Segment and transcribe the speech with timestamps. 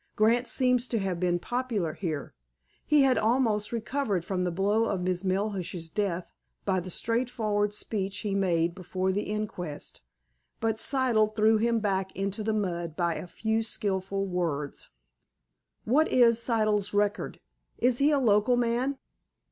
[0.15, 2.33] Grant seems to have been popular here;
[2.87, 6.33] he had almost recovered from the blow of Miss Melhuish's death
[6.65, 10.01] by the straightforward speech he made before the inquest.
[10.59, 14.89] But Siddle threw him back into the mud by a few skillful words.
[15.85, 17.39] What is Siddle's record?
[17.77, 18.97] Is he a local man?"